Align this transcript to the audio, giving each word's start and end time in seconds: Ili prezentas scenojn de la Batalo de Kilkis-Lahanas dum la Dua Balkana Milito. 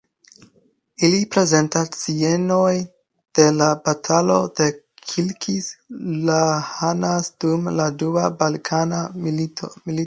Ili 1.07 1.17
prezentas 1.35 1.91
scenojn 1.97 2.79
de 3.39 3.45
la 3.59 3.67
Batalo 3.83 4.39
de 4.61 4.67
Kilkis-Lahanas 5.11 7.31
dum 7.45 7.69
la 7.81 7.87
Dua 8.03 8.25
Balkana 8.43 9.05
Milito. 9.25 9.71